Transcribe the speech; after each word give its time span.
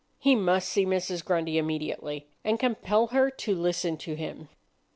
He 0.17 0.33
must 0.33 0.67
see 0.67 0.83
Mrs. 0.83 1.23
Grundy 1.23 1.59
immediately, 1.59 2.25
and 2.43 2.59
compel 2.59 3.05
her 3.11 3.29
to 3.29 3.53
listen 3.53 3.97
to 3.97 4.15
him. 4.15 4.49